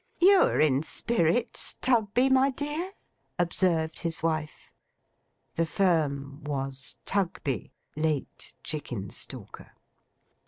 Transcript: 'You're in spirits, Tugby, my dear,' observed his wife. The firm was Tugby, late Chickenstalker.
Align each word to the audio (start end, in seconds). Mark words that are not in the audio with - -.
'You're 0.17 0.59
in 0.59 0.81
spirits, 0.81 1.75
Tugby, 1.79 2.27
my 2.31 2.49
dear,' 2.49 2.89
observed 3.37 3.99
his 3.99 4.23
wife. 4.23 4.71
The 5.53 5.67
firm 5.67 6.43
was 6.43 6.95
Tugby, 7.05 7.71
late 7.95 8.55
Chickenstalker. 8.63 9.69